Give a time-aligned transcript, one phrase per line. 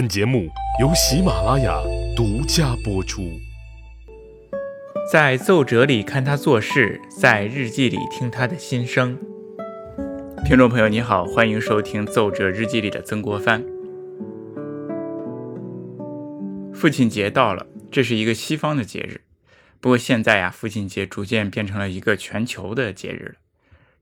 [0.00, 0.48] 本节目
[0.80, 1.78] 由喜马拉雅
[2.16, 3.38] 独家播出。
[5.12, 9.18] 在奏折里看他做事，在日记里听他的心声。
[10.46, 13.62] 听众朋友，你好，欢迎收听《奏折日记里的曾国藩》。
[16.72, 19.20] 父亲节到了，这是一个西方的节日。
[19.82, 23.34] 不过现在呀，父亲节逐渐变成了一个全球的节日了。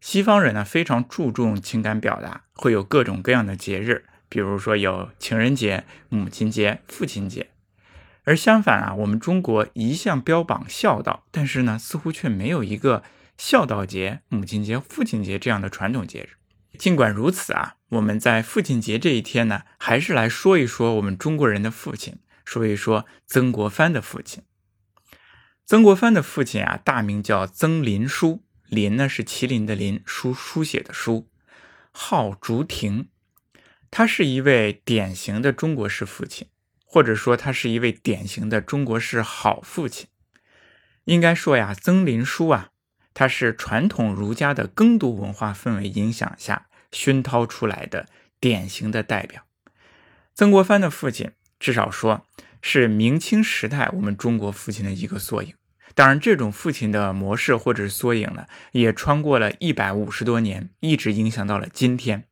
[0.01, 7.51] 西方人呢非常注重情感表达，会有各种各样的节日，比如说有情人节、母亲节、父亲节。
[8.25, 13.03] 而相反啊，我们中国一向标榜孝道，但是呢，似乎却没有一个
[13.39, 16.37] 孝道节、母亲节、父亲节这样的传统节日。
[16.79, 24.43] 尽管如此啊，我们在父亲节这一天呢，还是来说一说我们中国人的父亲，说一说曾国藩的父亲。
[25.65, 28.43] 曾国藩的父亲啊，大名叫曾林书。
[28.69, 31.27] 林呢是麒麟的麟，书书写的书，
[31.91, 33.09] 号竹亭。
[33.91, 36.47] 他是一位典型的中国式父亲，
[36.85, 40.07] 或者说他是一位典型的中国式好父亲。
[41.05, 42.69] 应该说呀，曾林书啊，
[43.15, 48.07] 他是传统儒家的耕读文化氛围影响下熏陶出来的
[48.39, 49.43] 典型的代表。
[50.35, 52.27] 曾国藩的父亲，至少说
[52.61, 55.55] 是明清时代我们中国父亲的一个缩影。
[55.95, 62.28] 当然，这种父亲的模式或者是缩影呢，也穿过了一百五十多年，一直影响到了今天。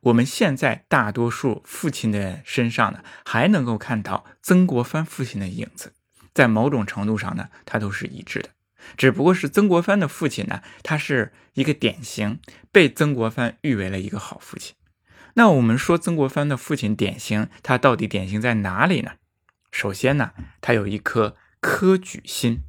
[0.00, 5.92] 我们现在大多数父亲的身上呢，还能够看到曾国藩父亲的影子，
[6.32, 8.48] 在某种程度上呢，他都是一致的。
[8.96, 12.40] 只不过是曾国藩的父亲呢，他是一个典型，
[12.72, 14.74] 被曾国藩誉为了一个好父亲。
[15.34, 19.12] 那我们说曾国藩的父亲典型，他到底典型在哪里呢？
[19.70, 22.62] 首先呢，他有一颗科举心。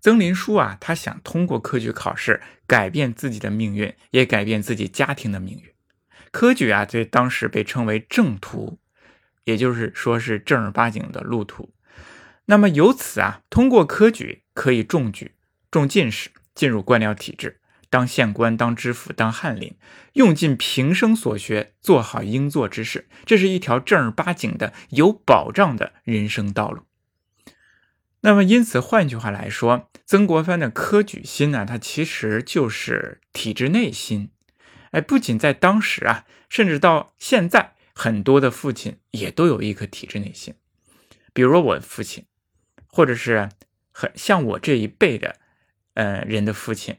[0.00, 5.73] 曾林书啊，他想通过科举考试改变自己的命运，也改变自己家庭的命运。
[6.34, 8.80] 科举啊，在当时被称为正途，
[9.44, 11.72] 也就是说是正儿八经的路途。
[12.46, 15.36] 那么由此啊，通过科举可以中举、
[15.70, 19.76] 中进士，进入官僚体制，当县官、当知府、当翰林，
[20.14, 23.06] 用尽平生所学，做好应做之事。
[23.24, 26.82] 这是一条正儿八经的、有保障的人生道路。
[28.22, 34.30] 那么，因此，换句话来说，曾国藩的科举心呢，他其实就是体制内心。
[34.94, 40.54] 哎，不仅在当时啊，甚至到现在，很多的父亲也都有一颗体制内心。
[41.32, 42.26] 比如说我父亲，
[42.86, 43.48] 或者是
[43.90, 45.34] 很像我这一辈的，
[45.94, 46.96] 呃，人的父亲，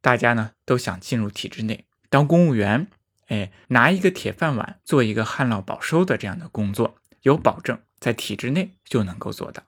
[0.00, 2.88] 大家呢都想进入体制内当公务员，
[3.28, 9.62] 哎，拿一个铁饭碗，做一个旱涝保收的这样的工作，有保证在体制内就能够做到。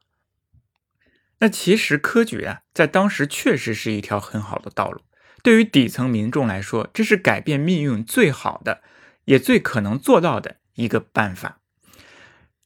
[1.39, 5.01] 那其实科举啊，在当时确实是一条很好的道路。
[5.45, 8.81] 对于底层民众来说，这是改变命运最好的，
[9.27, 11.61] 也最可能做到的一个办法。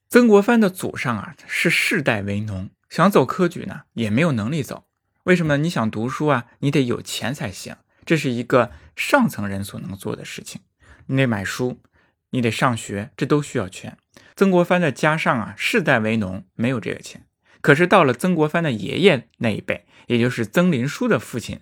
[0.08, 4.84] 曾国藩的祖上啊，是世代为农，想走科举呢，也没有能力走。
[5.24, 5.56] 为什么？
[5.56, 7.74] 你想读书啊，你得有钱才行。
[8.06, 10.60] 这是一个上层人所能做的事情。
[11.06, 11.80] 你得买书，
[12.30, 13.98] 你得上学，这都需要钱。
[14.36, 17.26] 曾国藩的家上啊，世代为农，没有这个钱。
[17.60, 21.58] 可是到了曾国藩的爷爷那一辈，也就是曾林书的父亲，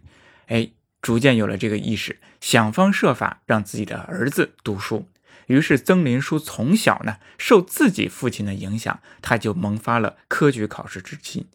[0.48, 0.72] 哎，
[1.06, 5.06] 逐渐有了这个意识，想方设法让自己的儿子读书。
[5.46, 11.46] 于是曾林书从小呢，受自己父亲的影响，他就萌发了科举考试之心，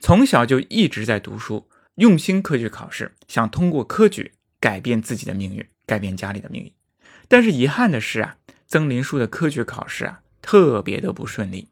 [0.00, 6.72] 从小就一直在读书，用心科举考试，想通过科举改变自己的命运，改变家里的命运。
[7.28, 11.68] 但是遗憾的是啊，曾林书的科举考试啊，特别的不顺利。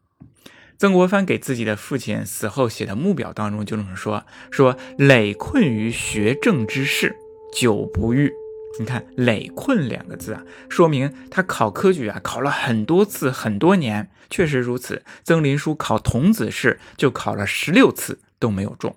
[0.79, 7.17] 曾国藩给自己的父亲死后写的墓表当中就这么说：“说累困于学政之事，
[7.53, 8.31] 久不遇。”
[8.79, 14.11] 你看“累困”两个字啊，说明他考科举啊，考了很多次，很多年。
[14.29, 18.97] 确实如此，曾林书考童子试就考了十六次都没有中，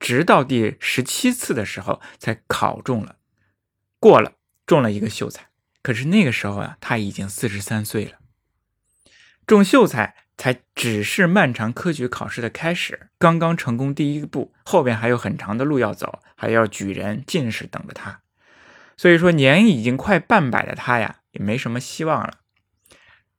[0.00, 3.16] 直到第十七次的时候才考中了，
[4.00, 4.32] 过了，
[4.66, 5.46] 中了一个秀才。
[5.80, 8.18] 可是那个时候啊，他已经四十三岁了，
[9.46, 10.23] 中秀才。
[10.36, 18.20] 才只是漫长科举考试的开始，刚刚成功第一步，后边还有很长的路要走，还要举人、进士等着他。
[18.96, 22.38] 所以说，年已经快半百的他呀，也没什么希望了。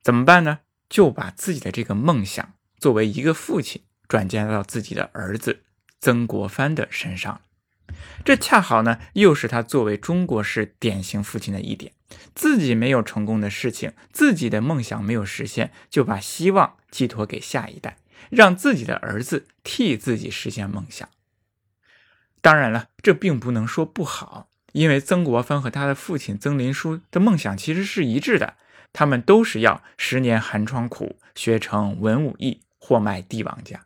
[0.01, 0.59] 怎么办呢？
[0.87, 5.63] 就把自己的这个梦想，作为一个父亲，转嫁到自己的儿子
[5.99, 7.41] 曾国藩的身上。
[8.23, 11.91] 这恰好呢，又是他作为中国式典型父亲的一点：
[12.33, 17.97] 自己没有成功的事情，自己的梦想没有实现，就把希望寄托给下一代，
[18.29, 21.07] 让自己的儿子替自己实现梦想。
[22.41, 28.55] 当然了，这并不能说不好，因为曾国藩和他的父亲曾林书的梦想其实是一致的，
[28.93, 33.85] 他们都是要十年寒窗苦，学成文武艺，或卖帝王家。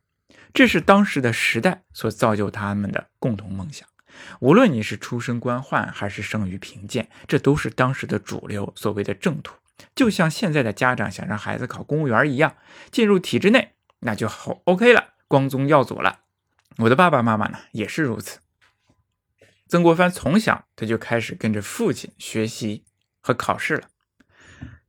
[0.54, 3.88] 这是当时的时代所造就他们的共同梦想。
[4.42, 9.56] 无论你是出身官宦还是生于贫贱，这都是当时的主流，所谓的正途。
[9.96, 12.58] 就像现在的家长想让孩子考公务员一样，
[12.92, 16.20] 进入体制内，那就好 OK 了，光宗耀祖了。
[16.80, 18.40] 我的爸爸妈妈呢，也是如此。
[19.68, 22.84] 曾国藩从小他就开始跟着父亲学习
[23.22, 23.88] 和考试了。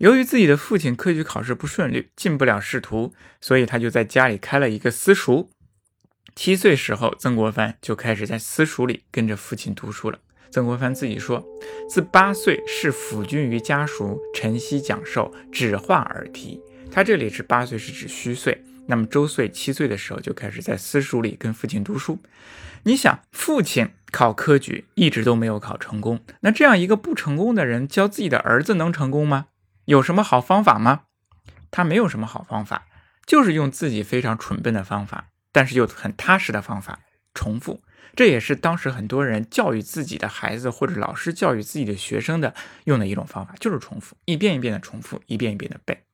[0.00, 5.50] 由于自己的父亲科举考试不顺利，进不了仕途，所以他就在家里开了一个私塾。
[6.34, 10.18] 七岁时候，曾国藩就开始在私塾里跟着父亲读书了。
[10.50, 11.46] 曾国藩自己说
[11.86, 16.58] ：“自八岁是辅君于家塾，晨曦讲授，指画耳提。”
[16.90, 18.64] 他这里是八岁，是指虚岁。
[18.86, 22.18] 那么周岁七岁的时候就开始在私塾里跟父亲读书。
[22.84, 29.48] 你想，父亲考科举一直都没有考成功，那这样一个不成功的人教自己的儿子能成功吗？
[29.90, 31.06] 有什么好方法吗？
[31.72, 32.86] 他没有什么好方法，
[33.26, 35.30] 就是用自己非常蠢笨的方法。
[35.50, 37.00] 但是又很踏实的方法，
[37.34, 37.82] 重复，
[38.14, 42.54] 这也是当时很多人教育自己的孩子或者老师教育自己的学生的
[42.84, 46.04] 用的一种方法，就是重复，一遍一遍的重复，一遍一遍的背。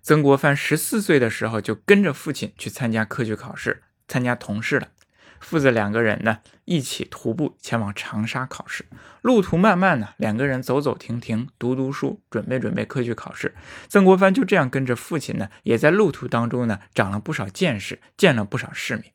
[0.00, 4.90] 曾国藩十四岁的时候就跟着父亲去参加科举考试，参加童试了。
[5.40, 8.86] 父子两个人呢，一起徒步前往长沙考试。
[9.20, 13.54] 路途漫漫呢，两个人走走停停，读读书，准备准备科举考试。
[13.88, 19.12] 曾国藩就这样跟着父亲呢，也在路途当中呢，长了不少见识，见了不少世面。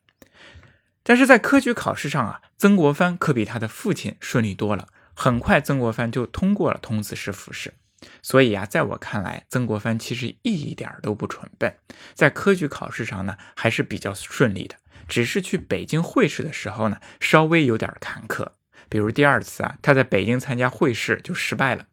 [1.02, 4.86] 但是在科举考试上啊，曾国藩可比他的父亲顺利多了。
[5.14, 7.74] 很快，曾国藩就通过了童子试复试。
[8.22, 11.74] 所以啊，在我看来，曾国藩其实一点都不蠢笨，
[12.14, 14.76] 在科举考试上呢，还是比较顺利的。
[15.10, 18.48] 只是去北京会试的时候呢，稍微有点坎坷。
[18.88, 21.84] 比如第二次啊，他在北京参加会试就失败了。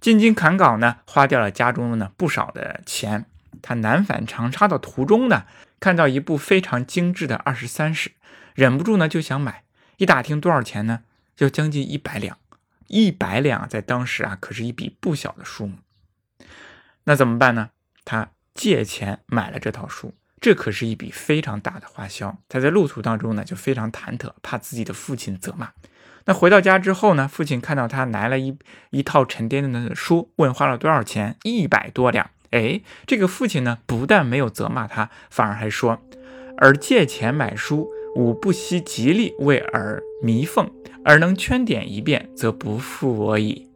[0.00, 3.26] 进京赶稿呢，花掉了家中呢不少的钱。
[3.60, 5.46] 他南返长沙的途中呢，
[5.80, 8.12] 看到一部非常精致的二十三史，
[8.54, 9.64] 忍不住呢就想买。
[9.96, 11.00] 一打听多少钱呢，
[11.34, 12.38] 就将近一百两。
[12.86, 15.78] 一百两在当时啊，可是一笔不小的数目。
[17.04, 17.70] 那怎么办呢？
[18.04, 20.14] 他借钱买了这套书。
[20.40, 25.70] 这可是一笔非常大的花销，他在路途当中呢就非常忐忑，怕自己的父亲责骂。
[26.26, 28.56] 那回到家之后呢，父亲看到他拿了一
[28.90, 32.30] 一套沉甸甸的书，问花了多少钱，一百多两。
[32.50, 36.00] 哎，这个父亲呢不但没有责骂他，反而还说
[36.58, 40.70] ：“而借钱买书，吾不惜极力为尔弥奉，
[41.04, 43.67] 而能圈点一遍，则不负我矣。”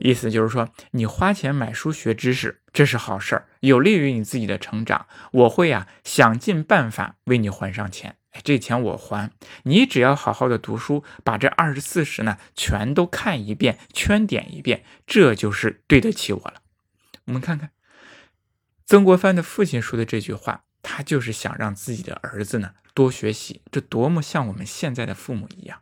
[0.00, 5.06] 意思就是说，你花钱买书学知识，这是好事儿，有利于你自己的成长。
[5.30, 8.16] 我会呀，想尽办法为你还上钱。
[8.32, 9.30] 哎，这钱我还
[9.62, 16.62] 你，只要好好的读书，把这二十四史呢全都看一遍，圈点一遍，这就是对得起我了。
[17.26, 17.70] 我们看看
[18.84, 25.80] 曾国藩的父亲说的这句话，他就是想让自己的儿子呢多学习，这多么像我们现在的父母一样。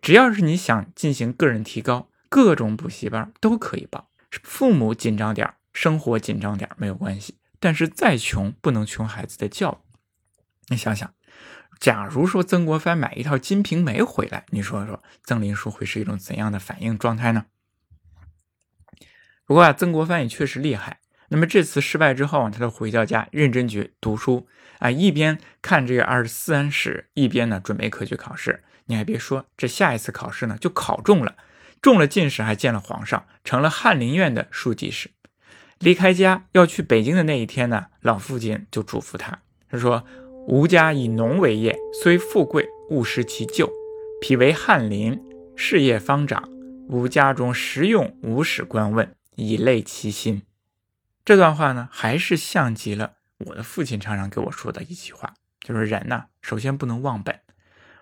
[0.00, 2.08] 只要是你想进行个人提高。
[2.28, 4.10] 各种补习班都可以报，
[4.42, 7.38] 父母紧张点生活紧张点没有关系。
[7.58, 9.96] 但是再穷不能穷孩子的教育。
[10.68, 11.14] 你想想，
[11.80, 17.46] 假如说曾国藩买一套《金瓶梅》回来，你说说曾林叔会是一种怎样的反应状态呢？
[19.44, 21.00] 不过啊，曾国藩也确实厉害。
[21.28, 24.46] 那么这次失败之后啊，他就回到家认真去读书
[24.78, 28.62] 啊，一边看这个二十四史，一边呢准备科举考试。
[28.86, 31.36] 你还别说，这下一次考试呢就考中了。
[31.80, 35.10] 中了进士，还见了皇上，成了翰林院的书记室。
[35.78, 39.40] 离开家要去北京的那一天呢，老父亲就嘱咐他，
[39.70, 40.04] 他说
[40.48, 43.70] ：“吾家以农为业，虽富贵，勿失其旧。
[44.20, 45.20] 彼为翰林，
[45.54, 46.48] 事业方长，
[46.88, 50.42] 吾家中实用无使官问，以累其心。”
[51.26, 57.40] 这段话呢，还是像极了我的父亲常常给我说的一句话，就是人呢，首先不能忘本。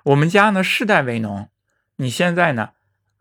[0.04, 1.48] 我们家呢，世代为农，
[1.96, 2.70] 你现在呢？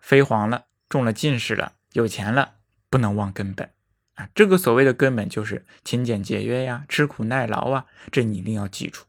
[0.03, 2.55] 飞黄了，中了进士了，有钱了，
[2.89, 3.69] 不能忘根本
[4.15, 4.27] 啊！
[4.35, 9.05] 这个所谓的根本就是勤俭节约呀，吃苦耐劳啊，这你一定要记住。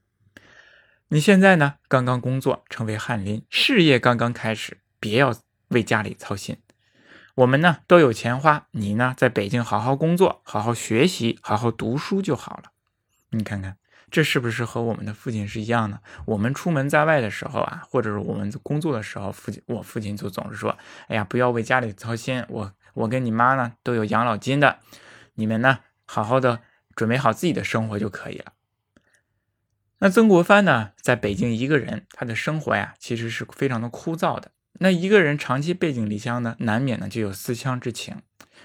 [1.09, 5.35] 你现在呢，刚刚工作，成为翰林，事业刚刚开始，别要
[5.69, 6.59] 为家里操心。
[7.35, 12.71] 我们呢都有钱花，你呢在北京好好工作，好好学习，好好读书就好了。
[13.31, 13.77] 你看看。
[14.15, 16.01] 这是不是和我们的父亲是一样的？
[16.25, 20.79] 我们出门在外的时候啊，或者是我们工作的时候，父亲我父亲就总是说
[21.11, 24.79] ：“哎呀，不要为家里操心，我我跟你妈呢都有养老金的，
[25.35, 26.61] 你们呢好好的
[26.95, 28.53] 准备好自己的生活就可以了。”
[29.99, 34.53] 那曾国藩呢，在北京一个人，他的生活呀，其实是非常的枯燥的。
[34.75, 38.23] 那一个人长期背井离乡呢，难免呢就有思乡之情。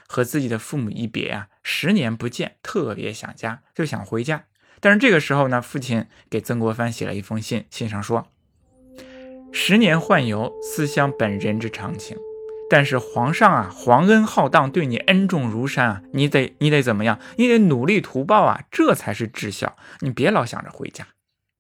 [0.08, 4.46] 和自己的父母一别啊，十年不见，特别想家，就想回家。
[4.82, 8.28] 但是这个时候呢，父亲给曾国藩写了一封信，信上说
[9.52, 12.18] ：“十年宦游，思乡本人之常情。
[12.70, 17.20] 但是皇上啊，皇恩浩荡，对你恩重如山啊，你得你得怎么样？
[17.38, 19.76] 你得努力图报啊，这才是至孝。
[20.02, 21.08] 你别老想着回家。”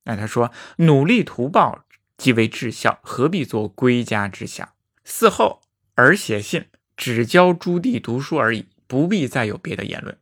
[0.05, 1.83] 那，他说：“努力图报
[2.17, 4.69] 即为至孝，何必做归家之想？
[5.05, 5.61] 嗣后
[5.95, 10.15] 儿写信，只教朱棣读书而已，不必再有别的言论。”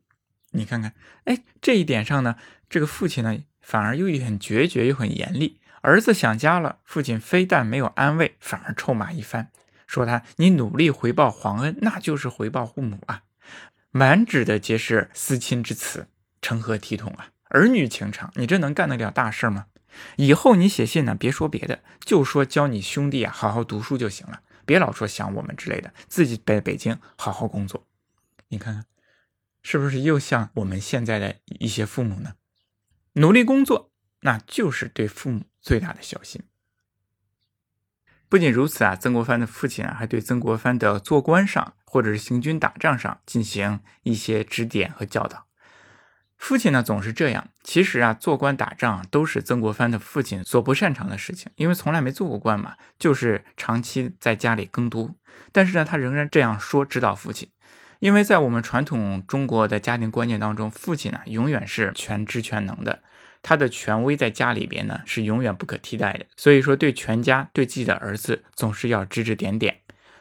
[0.51, 0.93] 你看看，
[1.25, 2.37] 哎，这一点上呢，
[2.69, 5.59] 这个父亲呢，反而又很决绝又很严厉。
[5.81, 9.49] 儿子想家了，父亲非但没有安慰，反而臭骂一番，
[9.85, 13.23] 说他你努力回报皇恩，那就是回报父母啊，
[13.91, 16.07] 满纸的皆是思亲之词，
[16.41, 17.29] 成何体统啊？
[17.49, 19.67] 儿女情长，你这能干得了大事吗？
[20.17, 27.87] 以后你写信呢，别说别的，就说教你兄弟啊好好读书就行了，别老说想我们之类的，自己在北京好好工作。
[28.49, 28.85] 你看看，
[29.63, 32.33] 是不是又像我们现在的一些父母呢？
[33.17, 35.43] 努力工作，那就是对父母。
[35.59, 36.41] 最大的孝心。
[38.29, 45.45] 不仅如此啊，曾国藩的父亲啊，还对曾国藩的做官上或者是行军打仗上进行一些指点和教导。
[46.37, 55.15] 父亲呢总是这样，其实啊，做官打仗都是曾国藩的父亲所不擅长的事情，因为从来没做过官嘛，就是长期在家里耕读。
[55.51, 57.49] 但是呢，他仍然这样说指导父亲，
[57.99, 62.99] 因为在我们传统中国的家庭观念当中，父亲呢永远是全知全能的。
[63.43, 69.77] 他的权威在家里边呢是永远不可替代的，所以说对全家对自己的儿子总是要指指点点。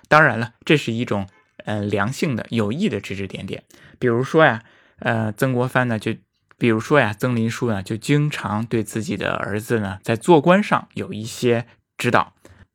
[0.06, 1.26] 当然了，这是一种
[1.64, 3.64] 嗯良性的有益的指指点点。
[3.98, 4.62] 比如说呀，
[5.00, 6.14] 呃，曾国藩呢就，
[6.56, 11.66] 比如说呀，曾林书呢就经常对自己的儿子呢在做官上有一些
[11.98, 12.34] 指导。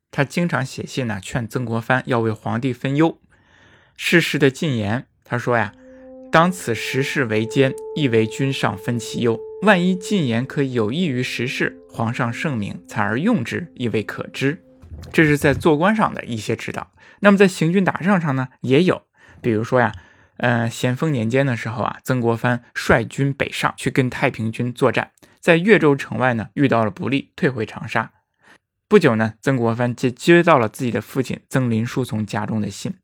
[0.09, 3.20] 他经常写信呢劝曾国藩要为皇帝分忧，
[3.95, 5.07] 世事的进言。
[5.23, 5.73] 他说呀，
[6.31, 9.39] 当此时事为艰，亦为君上分其忧。
[9.61, 14.63] 万一进言可有益于时事，皇上圣明，采而用之，亦未可知。
[15.13, 16.91] 这是在做官上的一些指导。
[17.19, 19.03] 那么在行军打仗上呢，也有。
[19.41, 19.93] 比如说呀，
[20.37, 28.11] 呃，咸丰年间的时候啊，曾国藩率军北上去跟太平军作战，在岳州城外呢遇到了不利，退回长沙。
[28.87, 32.95] 不久呢，曾国藩接接到了自己的父亲曾林书从家中的信，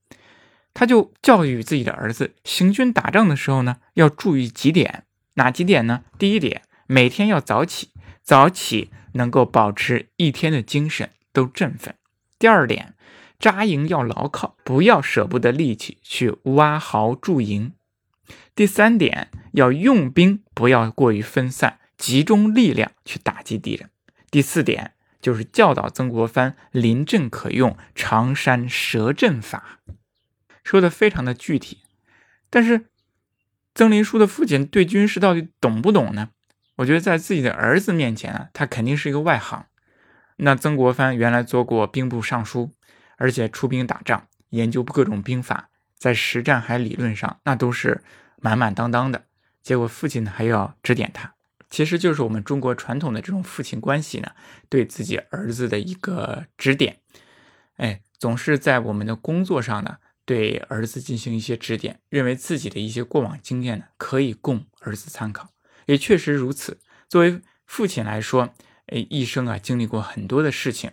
[0.79, 5.05] 他就教育自己的儿子，行军打仗的时候呢，要注意几点。
[5.33, 6.03] 哪几点呢？
[6.19, 7.89] 第一点，每天要早起，
[8.21, 11.95] 早起能够保持一天的精神都振奋。
[12.37, 12.93] 第二点，
[13.39, 17.73] 扎营要牢靠，不要舍不得力气去挖壕筑营。
[18.53, 23.89] 第三点，要用兵不要过于分散，集中力量去打击敌人。
[24.29, 29.79] 第四点，就是教导曾国藩临阵可用长山蛇阵法，
[30.67, 31.83] 说的非常的具体，
[32.49, 32.87] 但是。
[33.77, 36.29] 曾林书的父亲对军事到底懂不懂呢？
[36.77, 39.67] 我觉得在自己的儿子面前啊，他肯定是一个外行。
[40.37, 42.73] 那曾国藩原来做过兵部尚书，
[43.17, 48.01] 而且出兵打仗，研究各种兵法，在实战还理论上那都是
[48.41, 49.25] 满满当当的。
[49.61, 51.35] 结果父亲呢还要指点他，
[51.69, 54.31] 其实就是我们中国传统的这种父亲关系呢，
[54.69, 56.97] 对自己儿子的一个指点。
[57.75, 59.97] 哎，总是在我们的工作上呢。
[60.27, 65.53] 对儿子进行一些指点，认为自己的一些过往经验呢，可以供儿子参考，
[65.85, 66.81] 也确实如此。
[67.07, 68.53] 作为父亲来说，
[68.87, 70.91] 哎，一生啊经历过很多的事情，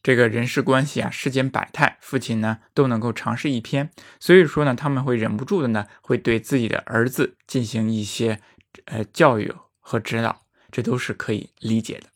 [0.00, 3.90] 这个人事关系啊，世间百态，父亲呢都能够尝试一篇。
[4.20, 8.40] 所以说呢，他们会忍不住的呢，会对自己的儿子进行一些
[8.84, 12.06] 呃教育和指导，这都是可以理解的。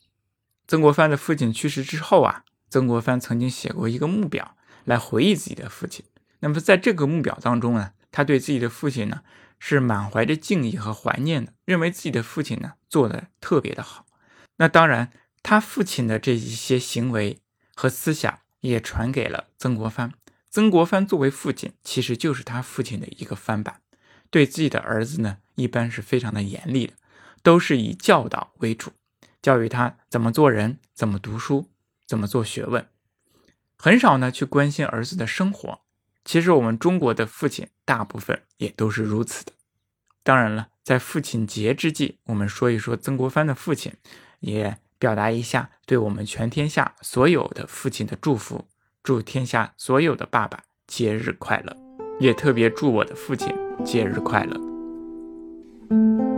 [0.65, 6.05] 曾国藩的父亲去世之后啊，曾国藩曾经写过一个墓表来回忆自己的父亲。
[6.39, 9.21] 那么在这个目表当中呢，他对自己的父亲呢
[9.59, 14.05] 是满怀着敬意和怀念的，认为自己的父亲呢做的特别的好。
[14.57, 17.39] 那当然，他父亲的这一些行为
[17.75, 20.13] 和思想也传给了曾国藩。
[20.49, 23.81] 曾国藩作为父亲，其实就是他父亲的一个翻版，
[24.29, 26.93] 对自己的儿子呢一般是非常的严厉的，
[27.43, 28.91] 都是以教导为主，
[29.41, 31.69] 教育他怎么做人，怎么读书，
[32.07, 32.87] 怎么做学问，
[33.77, 35.81] 很少呢去关心儿子的生活。
[36.27, 39.53] 其实我们中国的父亲大部分也都是如此的。
[40.23, 43.93] 当然了，在父亲节之际，我们说一说曾国藩的父亲，
[44.41, 48.67] 也表达一下对我们全天下所有的父亲的祝福。
[49.01, 51.73] 祝天下所有的爸爸节日快乐，
[52.19, 53.55] 也特别祝我的父亲
[53.85, 56.36] 节日快乐。